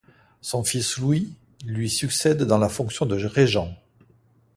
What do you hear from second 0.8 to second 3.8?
Louis lui succède dans la fonction de régent.